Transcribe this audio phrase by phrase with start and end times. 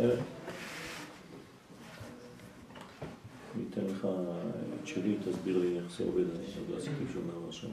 [0.00, 0.12] אני
[3.70, 4.06] אתן לך
[4.82, 7.68] את שלי, תסביר לי איך זה עובד, אני לא עשיתי שום דבר שם.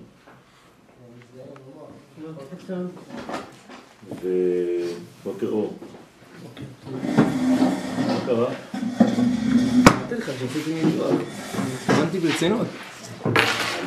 [4.22, 5.74] ובוקר אור.
[8.08, 8.54] מה קרה?
[9.88, 11.06] אמרתי לך שעשיתי מטבח.
[11.82, 12.68] התכוונתי ברצינות.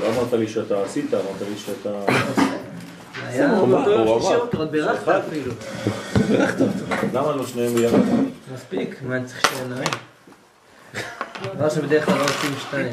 [0.01, 2.05] לא אמרת לי שאתה עשית, אמרת לי שאתה...
[3.33, 4.37] היה הוא אמר, הוא אותו אמר.
[4.37, 5.09] שעות, עוד בירכת.
[5.09, 5.53] אפילו.
[7.13, 7.99] למה לא שניהם ביחד?
[8.55, 9.89] מספיק, מה אני צריך עיניים?
[11.55, 12.93] דבר שבדרך כלל לא עושים שתיים.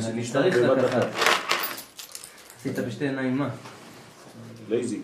[0.00, 0.56] צריך.
[0.84, 1.06] אחת.
[2.60, 3.48] עשית בשתי עיניים מה?
[4.68, 5.02] LASIK.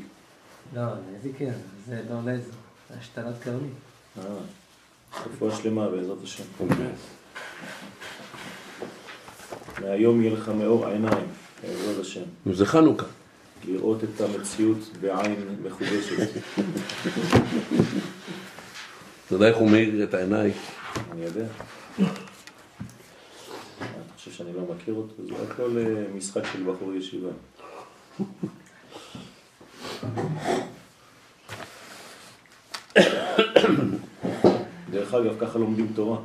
[0.76, 0.82] לא,
[1.16, 1.52] איזה כן,
[1.88, 2.50] זה לא לייזר.
[2.90, 3.72] זה השתלת קרנית.
[4.18, 4.24] אה,
[5.26, 6.44] רפואה שלמה בעזרת השם.
[9.82, 11.26] מהיום יהיה לך מאור העיניים,
[11.62, 12.22] בעזרת השם.
[12.52, 13.06] זה חנוכה.
[13.64, 16.28] לראות את המציאות בעין מחודשת.
[19.26, 20.52] אתה יודע איך הוא מאיר את העיניים?
[21.12, 21.46] אני יודע.
[23.78, 25.14] אתה חושב שאני לא מכיר אותו?
[25.28, 27.28] זה הכל אה, משחק של בחור ישיבה.
[34.90, 36.18] דרך אגב, ככה לומדים תורה,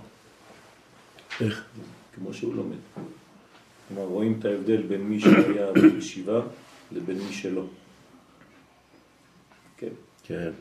[1.41, 1.63] איך?
[2.15, 2.77] כמו שהוא לומד.
[3.87, 6.41] כלומר, רואים את ההבדל בין מי שהיה בישיבה
[6.93, 7.63] לבין מי שלא.
[9.77, 9.93] כן.
[10.23, 10.51] כן.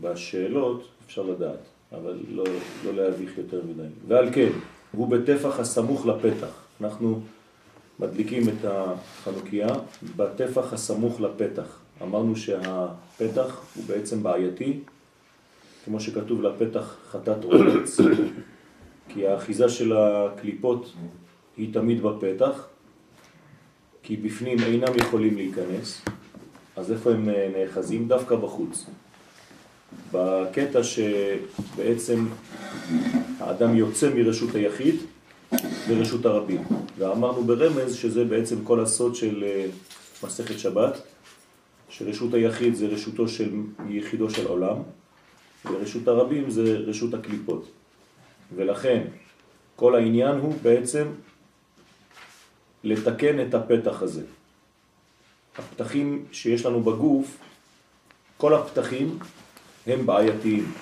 [0.00, 1.58] בשאלות אפשר לדעת,
[1.92, 2.44] אבל לא,
[2.84, 3.88] לא להביך יותר מדי.
[4.08, 4.50] ועל כן,
[4.92, 6.64] הוא בטפח הסמוך לפתח.
[6.80, 7.20] אנחנו
[8.00, 9.68] מדליקים את החנוכיה
[10.16, 11.80] בטפח הסמוך לפתח.
[12.02, 14.80] אמרנו שהפתח הוא בעצם בעייתי,
[15.84, 18.00] כמו שכתוב לפתח חטאת עולץ,
[19.08, 20.92] כי האחיזה של הקליפות
[21.56, 22.66] היא תמיד בפתח,
[24.06, 26.02] כי בפנים אינם יכולים להיכנס,
[26.76, 28.08] אז איפה הם אה, נאחזים?
[28.08, 28.86] דווקא בחוץ.
[30.12, 32.26] בקטע שבעצם
[33.40, 34.94] האדם יוצא מרשות היחיד
[35.90, 36.62] לרשות הרבים.
[36.98, 39.66] ואמרנו ברמז שזה בעצם כל הסוד של אה,
[40.22, 41.02] מסכת שבת,
[41.88, 43.50] שרשות היחיד זה רשותו של
[43.88, 44.76] יחידו של עולם,
[45.64, 47.68] ורשות הרבים זה רשות הקליפות.
[48.56, 49.02] ולכן
[49.76, 51.06] כל העניין הוא בעצם
[52.86, 54.22] לתקן את הפתח הזה.
[55.58, 57.38] הפתחים שיש לנו בגוף,
[58.36, 59.18] כל הפתחים
[59.86, 60.72] הם בעייתיים.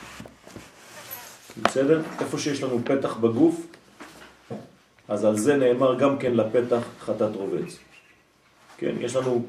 [1.63, 2.03] בסדר?
[2.21, 3.67] איפה שיש לנו פתח בגוף,
[5.09, 7.79] אז על זה נאמר גם כן לפתח חטאת רובץ.
[8.77, 9.47] כן, יש לנו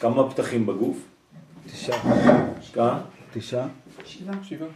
[0.00, 0.96] כמה פתחים בגוף?
[1.66, 2.02] תשעה.
[2.72, 3.02] כמה?
[3.32, 3.68] תשעה.
[4.42, 4.68] שבעה.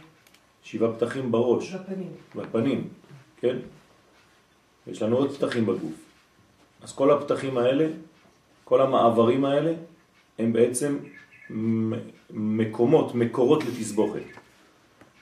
[0.63, 2.11] שבעה פתחים בראש, בפנים.
[2.35, 2.87] בפנים,
[3.39, 3.57] כן?
[4.87, 6.06] יש לנו עוד פתחים בגוף.
[6.81, 7.87] אז כל הפתחים האלה,
[8.63, 9.73] כל המעברים האלה,
[10.39, 10.97] הם בעצם
[12.29, 14.21] מקומות, מקורות לתסבוכת.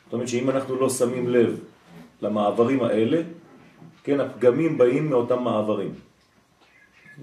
[0.05, 1.59] זאת אומרת שאם אנחנו לא שמים לב
[2.21, 3.21] למעברים האלה,
[4.03, 5.93] כן, הפגמים באים מאותם מעברים.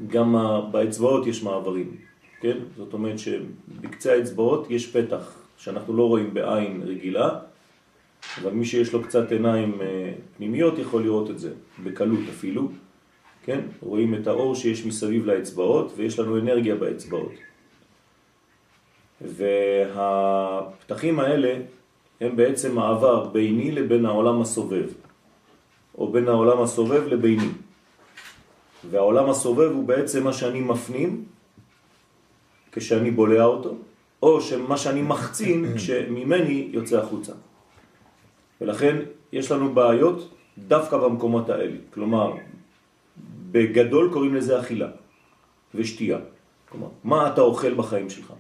[0.07, 0.37] גם
[0.71, 1.97] באצבעות יש מעברים,
[2.41, 2.59] כן?
[2.77, 7.39] זאת אומרת שבקצה האצבעות יש פתח שאנחנו לא רואים בעין רגילה,
[8.43, 11.53] אבל מי שיש לו קצת עיניים אה, פנימיות יכול לראות את זה,
[11.85, 12.69] בקלות אפילו,
[13.43, 13.61] כן?
[13.81, 17.33] רואים את האור שיש מסביב לאצבעות ויש לנו אנרגיה באצבעות.
[19.21, 21.55] והפתחים האלה
[22.21, 24.87] הם בעצם מעבר ביני לבין העולם הסובב,
[25.99, 27.49] או בין העולם הסובב לביני.
[28.91, 31.25] והעולם הסובב הוא בעצם מה שאני מפנים
[32.73, 33.75] כשאני בולע אותו,
[34.23, 37.33] או שמה שאני מחצין כשממני יוצא החוצה.
[38.61, 38.97] ולכן
[39.33, 41.77] יש לנו בעיות דווקא במקומות האלה.
[41.95, 42.33] כלומר,
[43.53, 44.89] בגדול קוראים לזה אכילה
[45.75, 46.19] ושתייה.
[46.69, 48.33] כלומר, מה אתה אוכל בחיים שלך?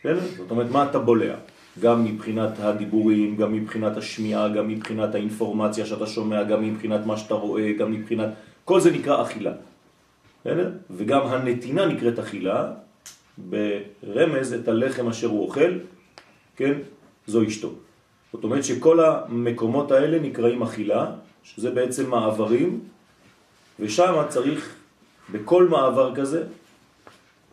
[0.00, 0.26] בסדר?
[0.36, 1.34] זאת אומרת, מה אתה בולע?
[1.80, 7.34] גם מבחינת הדיבורים, גם מבחינת השמיעה, גם מבחינת האינפורמציה שאתה שומע, גם מבחינת מה שאתה
[7.34, 8.28] רואה, גם מבחינת...
[8.64, 9.52] כל זה נקרא אכילה.
[10.40, 10.70] בסדר?
[10.90, 12.72] וגם הנתינה נקראת אכילה,
[13.38, 15.72] ברמז את הלחם אשר הוא אוכל,
[16.56, 16.72] כן?
[17.26, 17.70] זו אשתו.
[18.32, 21.10] זאת אומרת שכל המקומות האלה נקראים אכילה,
[21.42, 22.80] שזה בעצם מעברים,
[23.80, 24.74] ושם צריך
[25.32, 26.42] בכל מעבר כזה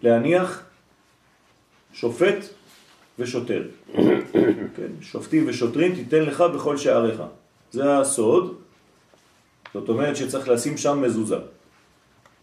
[0.02, 0.64] להניח
[1.94, 2.46] שופט
[3.20, 3.64] ושוטר.
[4.76, 7.24] כן, שופטים ושוטרים תיתן לך בכל שעריך.
[7.72, 8.58] זה הסוד.
[9.74, 11.38] זאת אומרת שצריך לשים שם מזוזה.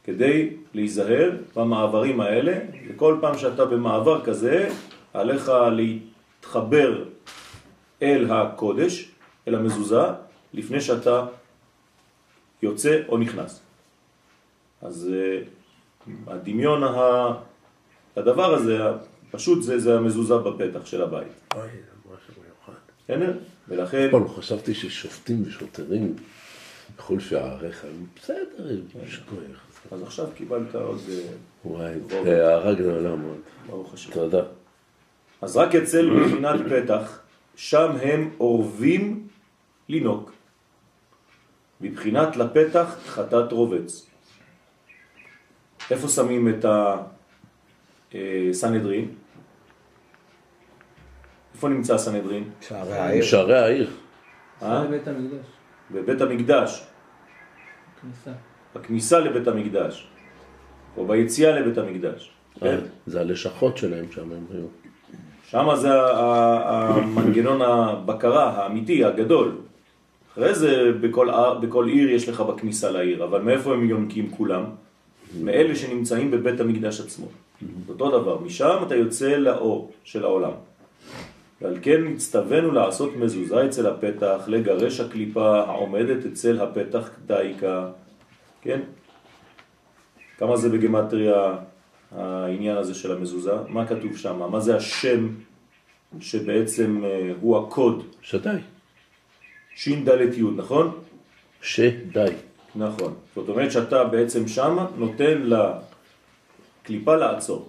[0.05, 4.69] כדי להיזהר במעברים האלה, וכל פעם שאתה במעבר כזה,
[5.15, 7.05] עליך להתחבר
[8.03, 9.11] אל הקודש,
[9.49, 10.03] אל המזוזה,
[10.55, 11.27] לפני שאתה
[12.63, 13.61] יוצא או נכנס.
[14.83, 17.33] אז uh, הדמיון ה...
[18.17, 18.79] הדבר הזה,
[19.31, 21.29] פשוט זה, זה המזוזה בפתח של הבית.
[21.55, 22.81] אוי, זה משהו מיוחד.
[23.05, 23.39] בסדר?
[23.69, 26.15] ולכן, פעם חשבתי ששופטים ושוטרים
[26.97, 27.87] בכל שעריך,
[28.17, 29.71] בסדר, יש כוח.
[29.93, 31.23] אז עכשיו קיבלת עוד, אה,
[31.65, 31.95] וואי,
[32.25, 33.41] זה הערה גדולה מאוד.
[33.67, 34.13] ברוך השם.
[34.13, 34.43] תודה.
[35.43, 37.21] אז רק אצל בחינת פתח,
[37.57, 39.29] שם הם אורבים
[39.89, 40.33] לינוק.
[41.81, 44.10] מבחינת לפתח חטאת רובץ.
[45.91, 46.65] איפה שמים את
[48.15, 49.09] הסנהדרין?
[51.55, 52.51] איפה נמצא הסנהדרין?
[52.61, 53.25] שערי העיר.
[53.25, 53.91] שערי העיר.
[54.63, 54.85] אה?
[54.85, 55.47] לבית המקדש.
[55.91, 56.87] בבית המקדש,
[58.03, 58.31] כניסה.
[58.75, 60.09] בכניסה לבית המקדש,
[60.97, 62.31] או ביציאה לבית המקדש.
[62.61, 62.79] כן?
[63.07, 64.67] זה הלשכות שלהם שם הם היו.
[65.47, 65.89] שם זה
[66.65, 69.57] המנגנון הבקרה האמיתי, הגדול.
[70.33, 71.29] אחרי זה בכל,
[71.63, 74.65] בכל עיר יש לך בכניסה לעיר, אבל מאיפה הם יונקים כולם?
[75.39, 77.27] מאלה שנמצאים בבית המקדש עצמו.
[77.89, 80.53] אותו דבר, משם אתה יוצא לאור של העולם.
[81.61, 87.91] ועל כן הצטווינו לעשות מזוזה אצל הפתח, לגרש הקליפה העומדת אצל הפתח דייקה.
[88.63, 88.81] כן?
[90.39, 91.57] כמה זה בגמטריה
[92.17, 93.55] העניין הזה של המזוזה?
[93.69, 94.51] מה כתוב שם?
[94.51, 95.29] מה זה השם
[96.21, 98.05] שבעצם אה, הוא הקוד?
[98.23, 98.57] שדי.
[99.77, 100.99] שין דלת י', נכון?
[101.63, 102.33] שדי.
[102.75, 103.15] נכון.
[103.35, 105.43] זאת אומרת שאתה בעצם שם נותן
[106.83, 107.69] לקליפה לעצור.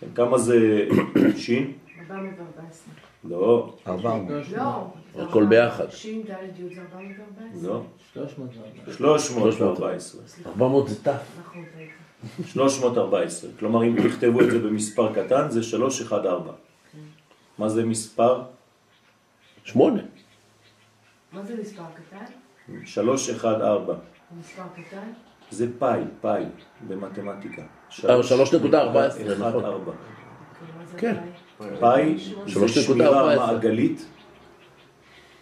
[0.00, 0.88] כן, כמה זה
[1.36, 1.72] שין?
[2.10, 2.94] 414.
[3.24, 4.32] לא, 400.
[4.56, 4.86] לא.
[5.14, 5.90] זה הכל ביחד.
[5.90, 7.68] שין ד' י' זה 414.
[7.72, 7.82] לא.
[8.12, 8.50] 300
[8.96, 10.22] 314.
[10.46, 11.08] 400 זה ת'.
[11.08, 11.92] נכון, טעיתי.
[12.48, 13.50] 314.
[13.58, 16.52] כלומר, אם תכתבו את זה במספר קטן, זה 314.
[17.58, 18.42] מה זה מספר?
[19.64, 20.02] שמונה.
[21.32, 22.24] מה זה מספר קטן?
[22.84, 23.94] 314.
[24.38, 25.12] מספר קטן?
[25.50, 26.44] זה פאי, פאי,
[26.88, 27.62] במתמטיקה.
[28.08, 28.26] אה, 3.14,
[28.62, 29.64] אחד, נכון.
[29.64, 29.92] ארבע.
[30.92, 31.16] אוקיי, כן.
[31.80, 32.18] פאי?
[32.46, 32.68] זה 3.14.
[32.68, 34.06] שמירה מעגלית,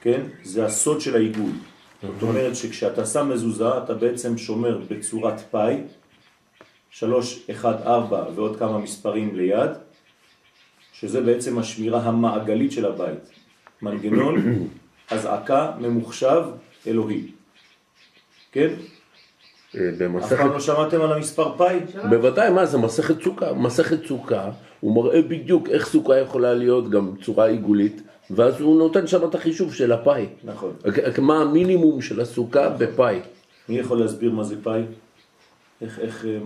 [0.00, 0.22] כן?
[0.42, 1.50] זה הסוד של העיגול.
[2.02, 5.76] זאת אומרת שכשאתה שם מזוזה, אתה בעצם שומר בצורת פאי,
[6.90, 9.70] 3, 1, 4 ועוד כמה מספרים ליד,
[10.92, 13.30] שזה בעצם השמירה המעגלית של הבית.
[13.82, 14.36] מנגנון
[15.10, 16.42] אזעקה ממוחשב
[16.87, 17.26] אלוהי.
[18.52, 18.69] כן?
[19.75, 20.37] אה, אף במסכת...
[20.37, 21.81] פעם לא שמעתם על המספר פאי?
[22.11, 23.52] בוודאי, מה זה מסכת סוכה?
[23.52, 24.50] מסכת סוכה,
[24.81, 29.34] הוא מראה בדיוק איך סוכה יכולה להיות גם צורה עיגולית, ואז הוא נותן שם את
[29.34, 30.26] החישוב של הפאי.
[30.44, 30.73] נכון.
[31.19, 33.20] מה המינימום של הסוכה בפאי.
[33.69, 34.82] מי יכול להסביר מה זה פאי?
[35.81, 36.38] איך, איך אה, אה,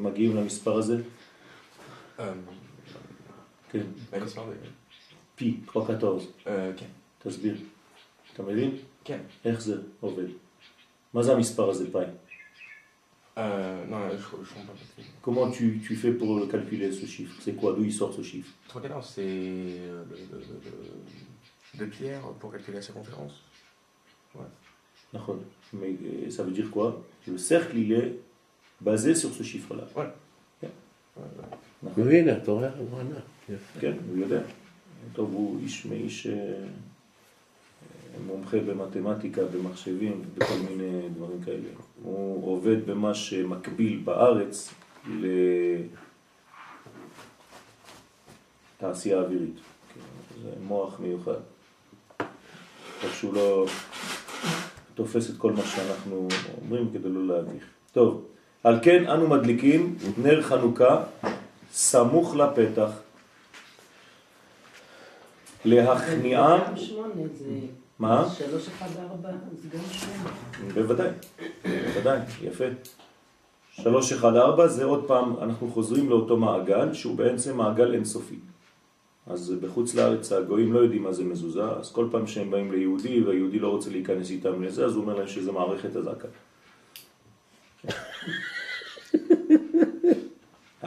[0.00, 0.96] מגיעים למספר הזה?
[2.18, 2.22] Euh,
[3.72, 3.82] כן.
[5.34, 6.28] פי, 314.
[6.46, 6.86] Euh, כן.
[7.18, 7.56] תסביר.
[8.34, 8.70] אתה מבין?
[9.03, 9.19] כן.
[9.45, 10.27] איך זה עובד?
[11.13, 12.05] מה זה המספר הזה פאי?
[13.37, 13.41] Euh,
[13.89, 14.73] non, je, je comprends pas.
[14.79, 18.13] parce que- Comment tu, tu fais pour calculer ce chiffre C'est quoi D'où il sort
[18.13, 23.35] ce chiffre 314, c'est euh, de, de, de, de, de pierre pour calculer la circonférence.
[24.35, 24.51] Ouais.
[25.13, 25.39] נכון.
[25.73, 28.11] Mais euh, ça veut dire quoi Le cercle, il est
[28.81, 29.85] basé sur ce chiffre-là.
[29.95, 30.09] Ouais.
[31.97, 32.69] והנה, אתה רואה?
[32.77, 33.19] הוא ענה.
[33.49, 33.79] יפה.
[33.79, 34.41] כן, הוא יודע.
[35.13, 36.33] טוב, הוא איש מאיש אה,
[38.26, 41.68] מומחה במתמטיקה, במחשבים, בכל מיני דברים כאלה.
[42.02, 44.74] הוא עובד במה שמקביל בארץ
[48.80, 49.54] לתעשייה אווירית.
[50.42, 51.40] זה מוח מיוחד.
[53.04, 53.66] רק שהוא לא
[54.94, 56.28] תופס את כל מה שאנחנו
[56.62, 57.64] אומרים כדי לא להביך.
[57.92, 58.24] טוב,
[58.64, 61.04] על כן אנו מדליקים נר חנוכה
[61.72, 62.90] סמוך לפתח.
[67.34, 67.83] זה...
[67.98, 68.28] מה?
[68.38, 69.30] שלוש אחד ארבע
[69.72, 70.74] גם שמונה.
[70.74, 71.10] בוודאי,
[71.64, 72.64] בוודאי, יפה.
[73.70, 78.38] 314 זה עוד פעם, אנחנו חוזרים לאותו מעגל שהוא בעצם מעגל אינסופי.
[79.26, 83.22] אז בחוץ לארץ הגויים לא יודעים מה זה מזוזה, אז כל פעם שהם באים ליהודי
[83.22, 86.28] והיהודי לא רוצה להיכנס איתם לזה, אז הוא אומר להם שזה מערכת הזקה.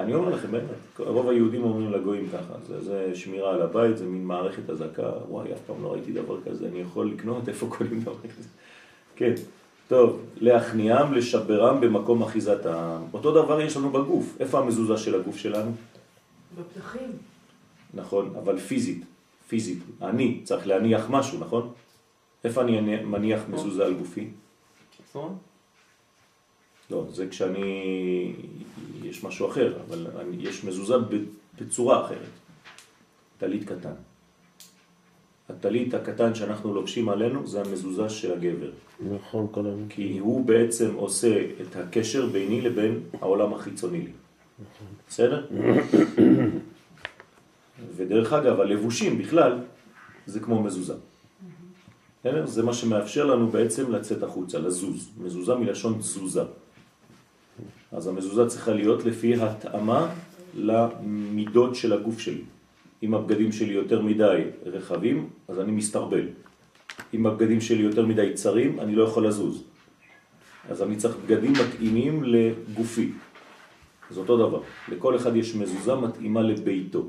[0.07, 0.65] אני אומר לכם באמת,
[0.99, 5.53] רוב היהודים אומרים לגויים ככה, זה, זה שמירה על הבית, זה מין מערכת הזקה, וואי,
[5.53, 8.49] אף פעם לא ראיתי דבר כזה, אני יכול לקנות, איפה קונים דבר כזה?
[9.15, 9.33] כן,
[9.87, 13.01] טוב, להכניעם, לשברם במקום אחיזת העם.
[13.13, 15.71] אותו דבר יש לנו בגוף, איפה המזוזה של הגוף שלנו?
[16.59, 17.09] בפתחים.
[17.93, 19.05] נכון, אבל פיזית,
[19.47, 21.69] פיזית, אני צריך להניח משהו, נכון?
[22.43, 24.27] איפה אני מניח מזוזה על גופי?
[26.91, 28.33] לא, זה כשאני,
[29.03, 30.95] יש משהו אחר, אבל אני, יש מזוזה
[31.61, 32.29] בצורה אחרת.
[33.37, 33.93] טלית קטן.
[35.49, 38.71] הטלית הקטן שאנחנו לובשים עלינו זה המזוזה של הגבר.
[39.11, 39.85] נכון, כל היום.
[39.89, 44.11] כי הוא בעצם עושה את הקשר ביני לבין העולם החיצוני לי.
[45.09, 45.45] בסדר?
[47.95, 49.59] ודרך אגב, הלבושים בכלל
[50.25, 50.93] זה כמו מזוזה.
[52.43, 55.09] זה מה שמאפשר לנו בעצם לצאת החוצה, לזוז.
[55.17, 56.43] מזוזה מלשון תזוזה.
[57.91, 60.13] אז המזוזה צריכה להיות לפי התאמה
[60.55, 62.43] למידות של הגוף שלי.
[63.03, 66.27] אם הבגדים שלי יותר מדי רחבים, אז אני מסתרבל.
[67.13, 69.63] אם הבגדים שלי יותר מדי צרים, אני לא יכול לזוז.
[70.69, 73.11] אז אני צריך בגדים מתאימים לגופי.
[74.11, 74.61] זה אותו דבר.
[74.89, 77.07] לכל אחד יש מזוזה מתאימה לביתו.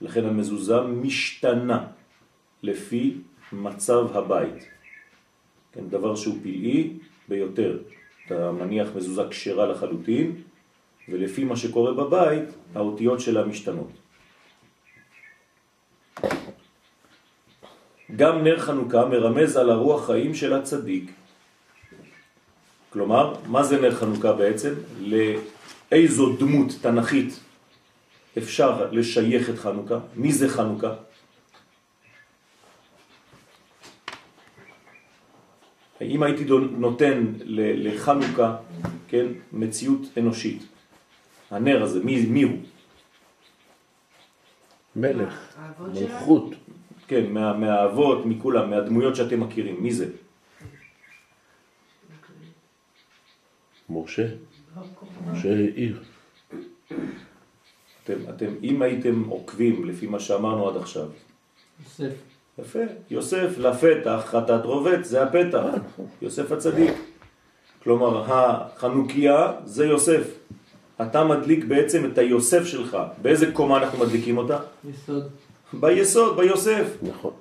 [0.00, 1.86] לכן המזוזה משתנה
[2.62, 3.14] לפי
[3.52, 4.68] מצב הבית.
[5.72, 6.98] כן, דבר שהוא פלאי
[7.28, 7.78] ביותר.
[8.26, 10.42] אתה מניח מזוזה קשרה לחלוטין,
[11.08, 13.90] ולפי מה שקורה בבית, האותיות שלה משתנות.
[18.16, 21.10] גם נר חנוכה מרמז על הרוח חיים של הצדיק.
[22.90, 24.74] כלומר, מה זה נר חנוכה בעצם?
[25.00, 27.40] לאיזו דמות תנכית
[28.38, 29.98] אפשר לשייך את חנוכה?
[30.16, 30.94] מי זה חנוכה?
[36.02, 36.44] אם הייתי
[36.78, 38.56] נותן לחנוכה,
[39.08, 40.62] כן, מציאות אנושית,
[41.50, 42.58] הנר הזה, מי, מי הוא?
[44.96, 45.56] מלך?
[45.94, 46.54] מלכות.
[47.06, 50.06] כן, מה, מהאבות, מכולם, מהדמויות שאתם מכירים, מי זה?
[53.90, 54.26] משה,
[55.32, 56.02] משה עיר.
[58.04, 61.08] אתם, אתם, אם הייתם עוקבים לפי מה שאמרנו עד עכשיו,
[61.80, 62.31] יוסף.
[62.58, 62.78] יפה,
[63.10, 65.64] יוסף לפתח, חטאת רובץ, זה הפתח,
[66.22, 66.94] יוסף הצדיק.
[67.82, 70.22] כלומר, החנוכיה זה יוסף.
[71.02, 72.96] אתה מדליק בעצם את היוסף שלך.
[73.22, 74.58] באיזה קומה אנחנו מדליקים אותה?
[74.90, 75.28] יסוד.
[75.72, 76.86] ביסוד, ביוסף.
[77.02, 77.32] נכון.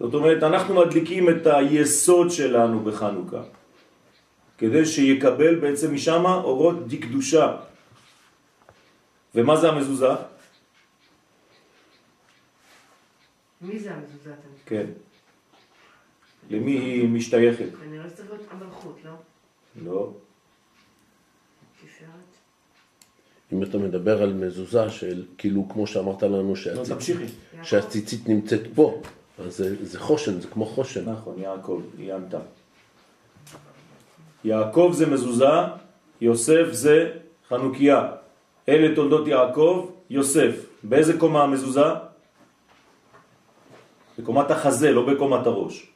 [0.00, 3.42] זאת אומרת, אנחנו מדליקים את היסוד שלנו בחנוכה,
[4.58, 7.56] כדי שיקבל בעצם משם אורות דקדושה.
[9.34, 10.12] ומה זה המזוזה?
[13.66, 14.32] מי זה המזוזה?
[14.66, 14.86] כן.
[16.50, 17.68] למי היא משתייכת?
[17.80, 19.10] כנראה שצריך להיות המלכות, לא?
[19.84, 20.12] לא.
[21.80, 22.10] תפארת.
[23.52, 26.84] אם אתה מדבר על מזוזה של, כאילו, כמו שאמרת לנו, לא.
[27.62, 29.02] שהציצית נמצאת פה,
[29.38, 31.10] אז זה, זה חושן, זה כמו חושן.
[31.10, 32.38] נכון, יעקב, היא ענתה.
[34.44, 35.44] יעקב זה מזוזה,
[36.20, 37.12] יוסף זה
[37.48, 38.12] חנוכיה.
[38.68, 40.66] אלה תולדות יעקב, יוסף.
[40.82, 41.86] באיזה קומה המזוזה?
[44.18, 45.86] בקומת החזה, לא בקומת הראש.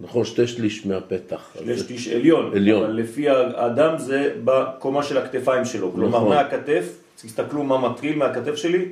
[0.00, 1.56] נכון, שתי שליש מהפתח.
[1.60, 2.84] אז יש זה- שליש עליון, עליון.
[2.84, 5.92] אבל לפי האדם זה בקומה של הכתפיים שלו.
[5.92, 6.28] כלומר, נכון.
[6.36, 6.84] מהכתף,
[7.16, 8.84] תסתכלו מה מתחיל מהכתף שלי,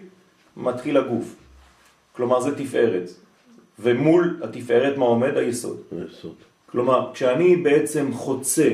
[0.57, 1.35] מתחיל הגוף.
[2.13, 3.11] כלומר, זה תפארת.
[3.79, 5.37] ומול התפארת מה עומד?
[5.37, 5.81] היסוד.
[5.93, 6.35] היסוד.
[6.67, 8.69] כלומר, כשאני בעצם חוצה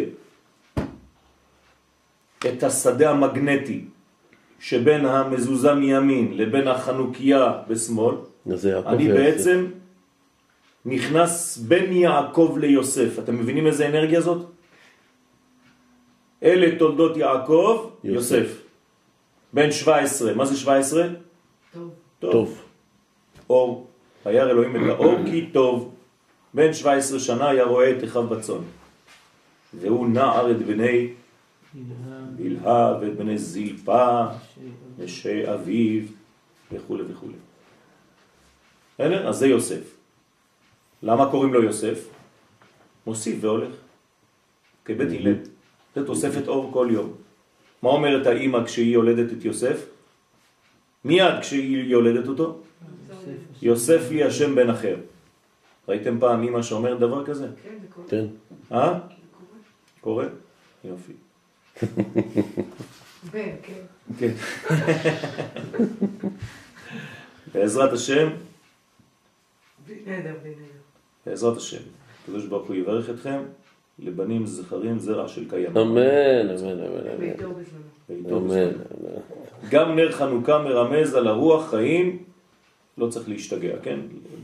[2.49, 3.84] את השדה המגנטי
[4.61, 8.14] שבין המזוזה מימין לבין החנוכיה בשמאל,
[8.54, 9.08] זה אני.
[9.08, 9.66] בעצם
[10.84, 13.18] נכנס בין יעקב ליוסף.
[13.18, 14.46] אתם מבינים איזה אנרגיה זאת?
[16.42, 18.34] אלה תולדות יעקב, יוסף.
[18.34, 18.60] יוסף.
[19.52, 21.08] בן 17, מה זה 17?
[21.72, 21.90] טוב.
[22.18, 22.62] טוב.
[23.50, 23.86] אור.
[24.26, 25.94] וירא אלוהים את האור כי טוב.
[26.54, 28.62] בן 17 שנה היה רואה את אחיו בצאן.
[29.80, 31.08] והוא נער את בני
[32.36, 34.26] בלהה ואת בני זלפה,
[34.98, 36.02] נשי אביו
[36.72, 37.26] וכו' וכו'.
[38.94, 39.28] בסדר?
[39.28, 39.93] אז זה יוסף.
[41.04, 42.08] למה קוראים לו יוסף?
[43.06, 43.75] מוסיף והולך.
[44.84, 45.34] כבית הלל.
[45.94, 47.12] זה תוספת אור כל יום.
[47.82, 49.87] מה אומרת האימא כשהיא יולדת את יוסף?
[51.04, 52.61] מיד כשהיא יולדת אותו,
[53.62, 54.96] יוסף לי השם בן אחר.
[55.88, 57.49] ראיתם פעם אימא שאומרת דבר כזה?
[57.62, 58.08] כן, זה קורה.
[58.08, 58.26] כן.
[58.73, 58.99] אה?
[60.00, 60.26] קורה?
[60.84, 61.12] יופי.
[63.32, 63.82] בן, כן.
[64.18, 64.34] כן.
[67.54, 68.28] בעזרת השם,
[69.87, 70.83] בלי נדר, בלי נדר.
[71.26, 71.83] בעזרת השם,
[72.23, 73.43] הקדוש ברוך הוא יברך אתכם
[73.99, 75.76] לבנים זכרים זרע של קיים.
[75.76, 76.78] אמן, אמן,
[78.09, 78.71] אמן, אמן.
[79.71, 82.19] גם נר חנוכה מרמז על הרוח חיים,
[82.99, 84.00] לא צריך להשתגע, כן?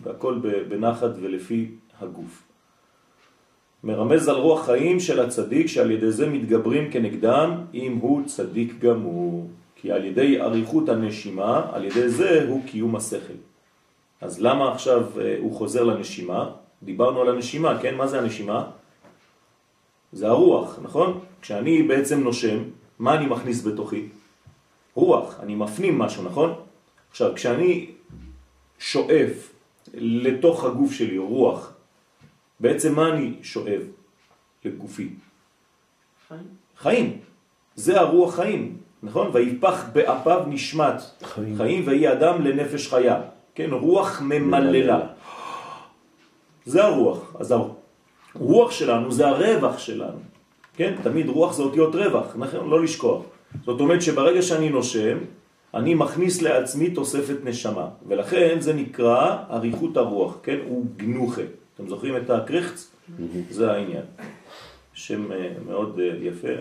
[0.07, 1.71] הכל בנחת ולפי
[2.01, 2.43] הגוף.
[3.85, 9.49] מרמז על רוח חיים של הצדיק שעל ידי זה מתגברים כנגדם אם הוא צדיק גמור.
[9.77, 13.39] כי על ידי אריכות הנשימה, על ידי זה הוא קיום השכל.
[14.21, 16.51] אז למה עכשיו אה, הוא חוזר לנשימה?
[16.83, 17.95] דיברנו על הנשימה, כן?
[17.95, 18.71] מה זה הנשימה?
[20.13, 21.21] זה הרוח, נכון?
[21.43, 22.59] כשאני בעצם נושם,
[22.99, 24.09] מה אני מכניס בתוכי?
[24.95, 26.55] רוח, אני מפנים משהו, נכון?
[27.11, 27.91] עכשיו, כשאני
[28.79, 29.53] שואף
[29.95, 31.73] לתוך הגוף שלי רוח,
[32.61, 33.83] בעצם מה אני שואב
[34.65, 35.09] לגופי?
[36.29, 36.49] חיים.
[36.77, 37.19] חיים.
[37.75, 39.31] זה הרוח חיים, נכון?
[39.33, 41.57] ויפח באפיו נשמת חיים.
[41.57, 43.21] חיים ויהי אדם לנפש חיה.
[43.55, 45.07] כן, רוח ממללה.
[46.71, 47.37] זה הרוח.
[47.39, 47.55] אז
[48.35, 50.19] הרוח שלנו זה הרווח שלנו.
[50.75, 50.95] כן?
[51.03, 52.71] תמיד רוח זה אותיות רווח, נכון?
[52.71, 53.23] לא לשכוח.
[53.65, 55.19] זאת אומרת שברגע שאני נושם,
[55.75, 60.59] אני מכניס לעצמי תוספת נשמה, ולכן זה נקרא אריכות הרוח, כן?
[60.69, 61.43] הוא גנוחה.
[61.75, 62.93] אתם זוכרים את הקרחץ?
[63.51, 64.05] זה העניין.
[64.93, 66.55] שם אה, מאוד אה, יפה.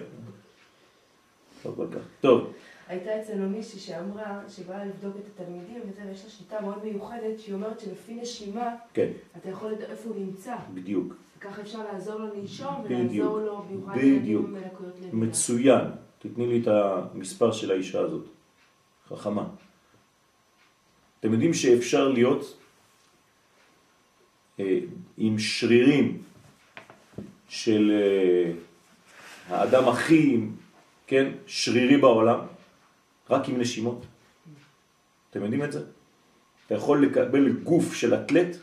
[2.22, 2.48] טוב,
[2.90, 7.54] הייתה אצלנו מישהי שאמרה, שבאה לבדוק את התלמידים, וזה, ויש לה שיטה מאוד מיוחדת, שהיא
[7.54, 10.56] אומרת שלפי נשימה, כן, אתה יכול לדעת איפה הוא נמצא.
[10.74, 11.14] בדיוק.
[11.38, 13.32] וככה אפשר לעזור לו לנשום, בדיוק.
[13.32, 14.46] ולעזור לו, במיוחד בדיוק.
[14.46, 15.18] ילדים עם לקויות למידה.
[15.18, 15.82] מצוין.
[16.20, 18.26] תתני לי את המספר של האישה הזאת.
[19.08, 19.48] חכמה.
[21.20, 22.58] אתם יודעים שאפשר להיות
[24.60, 24.80] אה,
[25.18, 26.22] עם שרירים
[27.48, 28.52] של אה,
[29.50, 30.40] האדם הכי,
[31.08, 32.40] כן, שרירי בעולם,
[33.30, 34.06] רק עם נשימות.
[35.32, 35.82] אתם יודעים את זה?
[36.66, 38.58] אתה יכול לקבל גוף של אתלט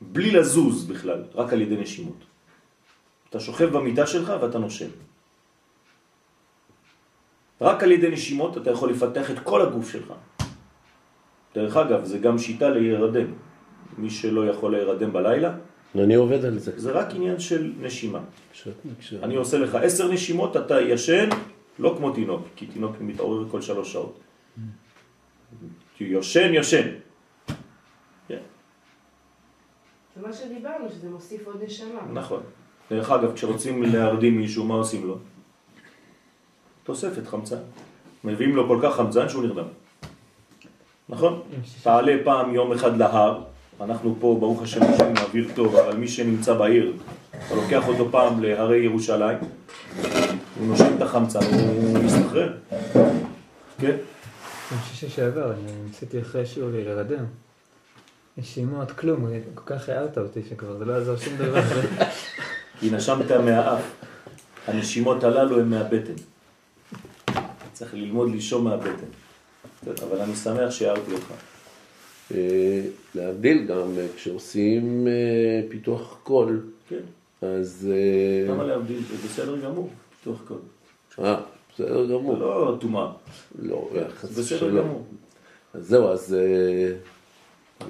[0.00, 2.16] בלי לזוז בכלל, רק על ידי נשימות.
[3.30, 4.88] אתה שוכב במיטה שלך ואתה נושם.
[7.60, 10.12] רק על ידי נשימות אתה יכול לפתח את כל הגוף שלך.
[11.54, 13.26] דרך אגב, זה גם שיטה להירדם.
[13.98, 15.54] מי שלא יכול להירדם בלילה,
[15.96, 16.72] אני עובד על זה.
[16.76, 18.20] זה רק עניין של נשימה.
[18.52, 18.68] כש-
[19.00, 21.28] כש- אני עושה לך עשר נשימות, אתה ישן,
[21.78, 24.18] לא כמו תינוק, כי תינוק מתעורר כל שלוש שעות.
[25.96, 26.88] כי יושן, יושן.
[28.28, 28.38] כן,
[30.16, 32.00] זה מה שדיברנו, שזה מוסיף עוד נשמה.
[32.12, 32.42] נכון.
[32.90, 35.18] דרך אגב, כשרוצים להרדים מישהו, מה עושים לו?
[36.84, 37.58] תוספת חמצן.
[38.24, 39.66] מביאים לו כל כך חמצן שהוא נרדם.
[41.08, 41.42] נכון?
[41.82, 43.42] תעלה פעם יום אחד להר,
[43.80, 46.92] אנחנו פה ברוך השם יש לנו אוויר טוב, אבל מי שנמצא בעיר,
[47.30, 49.38] אתה לוקח אותו פעם להרי ירושלים,
[50.58, 52.52] הוא נושם את החמצן, הוא מסתחרר.
[53.78, 53.96] כן?
[54.70, 57.24] יום שישי שעבר, אני ניסיתי אחרי שיעור לי להירדם.
[58.38, 61.60] נשימות, כלום, כל כך הערת אותי שכבר זה לא יעזור שום דבר.
[62.80, 63.82] כי נשמת מהאף.
[64.66, 66.12] הנשימות הללו הן מהבטן.
[67.72, 69.06] צריך ללמוד לישום מהבטן.
[70.02, 71.32] אבל אני שמח שהערתי אותך.
[72.34, 72.80] אה,
[73.14, 77.00] להבדיל גם אה, כשעושים אה, פיתוח קול, כן.
[77.42, 77.88] אז...
[78.48, 78.98] למה להבדיל?
[79.10, 79.90] זה בסדר גמור,
[80.26, 80.58] פיתוח קול.
[81.24, 81.36] אה,
[81.74, 82.38] בסדר זה גמור.
[82.38, 83.12] לא טומאה,
[83.58, 84.84] לא, חס זה בסדר ושלום.
[84.84, 85.06] גמור.
[85.74, 86.92] אז זהו, אז, אה,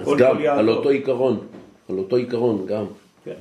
[0.00, 0.46] אז גם כל.
[0.46, 1.46] על אותו עיקרון,
[1.88, 2.84] על אותו עיקרון גם,
[3.24, 3.34] כן,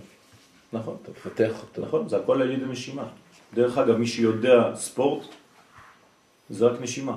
[0.73, 0.97] נכון.
[1.03, 1.81] אתה מפתח אותו.
[1.81, 3.07] נכון, זה הכל על ידי נשימה.
[3.53, 5.27] דרך אגב, מי שיודע ספורט,
[6.49, 7.15] זה רק נשימה.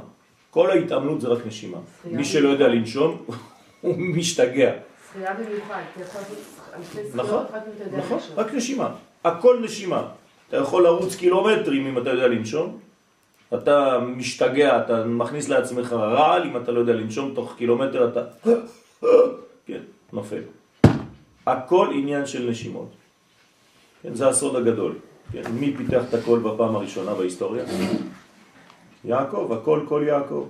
[0.51, 1.79] כל ההתאמנות זה רק נשימה.
[2.05, 3.25] מי שלא יודע לנשום,
[3.81, 4.73] הוא משתגע.
[5.13, 6.37] שחייה במיוחד, אתה יכול לעשות
[6.77, 8.19] אלפי נכון, זכויות, רק אם אתה יודע נכון.
[8.37, 8.95] רק נשימה.
[9.25, 10.09] הכל נשימה.
[10.49, 12.79] אתה יכול לרוץ קילומטרים אם אתה יודע לנשום.
[13.55, 18.21] אתה משתגע, אתה מכניס לעצמך רעל, אם אתה לא יודע לנשום, תוך קילומטר אתה...
[19.67, 19.81] כן,
[20.13, 20.43] נופל.
[21.47, 22.89] הכל עניין של נשימות.
[24.03, 24.95] כן, זה הסוד הגדול.
[25.33, 27.65] כן, מי פיתח את הכל בפעם הראשונה בהיסטוריה?
[29.05, 30.49] יעקב, הכל כל יעקב.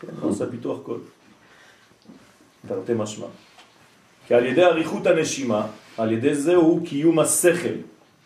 [0.00, 1.00] כן, הוא עושה פיתוח קול.
[2.68, 3.26] תרתי משמע.
[4.26, 5.66] כי על ידי אריכות הנשימה,
[5.98, 7.74] על ידי זה הוא קיום השכל.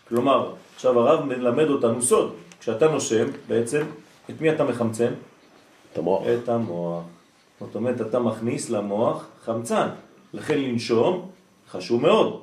[0.09, 2.35] כלומר, עכשיו הרב מלמד אותנו סוד.
[2.61, 3.83] כשאתה נושם, בעצם,
[4.31, 5.13] את מי אתה מחמצן?
[5.93, 6.23] את המוח.
[6.27, 7.05] את המוח.
[7.61, 9.89] זאת אומרת, אתה מכניס למוח חמצן.
[10.35, 11.29] לכן לנשום
[11.71, 12.41] חשוב מאוד.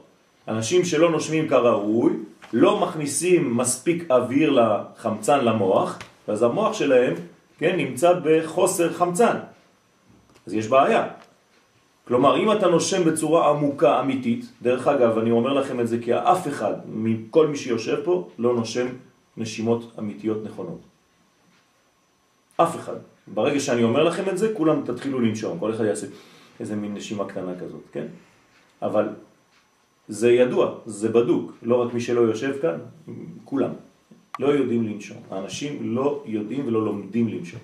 [0.48, 2.14] אנשים שלא נושמים כראוי,
[2.54, 7.14] לא מכניסים מספיק אוויר לחמצן למוח, ואז המוח שלהם,
[7.58, 9.38] כן, נמצא בחוסר חמצן.
[10.48, 11.08] אז יש בעיה.
[12.08, 16.14] כלומר, אם אתה נושם בצורה עמוקה, אמיתית, דרך אגב, אני אומר לכם את זה כי
[16.14, 18.88] אף אחד מכל מי שיושב פה לא נושם
[19.38, 20.82] נשימות אמיתיות נכונות.
[22.58, 22.96] אף אחד.
[23.28, 26.08] ברגע שאני אומר לכם את זה, כולם תתחילו לנשום, כל אחד יעשה
[26.60, 28.06] איזה מין נשימה קטנה כזאת, כן?
[28.82, 29.10] אבל
[30.08, 32.78] זה ידוע, זה בדוק, לא רק מי שלא יושב כאן,
[33.44, 33.72] כולם
[34.40, 35.18] לא יודעים לנשום.
[35.32, 37.60] האנשים לא יודעים ולא לומדים לנשום.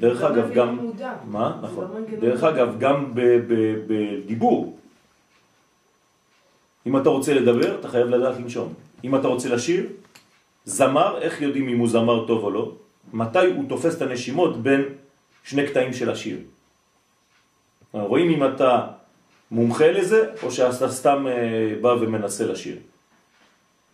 [0.00, 0.76] דרך זה לא אגב, גם...
[0.76, 1.14] מודע.
[1.24, 1.58] מה?
[1.62, 2.04] נכון.
[2.20, 2.44] דרך.
[2.44, 3.12] אגב, גם
[3.86, 4.78] בדיבור.
[6.86, 8.72] אם אתה רוצה לדבר, אתה חייב לדעת לנשום.
[9.04, 9.86] אם אתה רוצה לשיר,
[10.64, 12.72] זמר, איך יודעים אם הוא זמר טוב או לא?
[13.12, 14.82] מתי הוא תופס את הנשימות בין
[15.44, 16.38] שני קטעים של השיר.
[17.92, 18.86] רואים אם אתה
[19.50, 22.76] מומחה לזה, או שאתה סתם אה, בא ומנסה לשיר.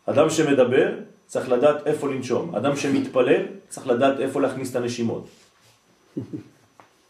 [0.07, 0.89] אדם שמדבר
[1.27, 2.55] צריך לדעת איפה לנשום.
[2.55, 5.29] אדם שמתפלל צריך לדעת איפה להכניס את הנשימות.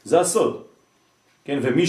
[0.04, 0.62] זה הסוד.
[1.44, 1.86] כן, ומי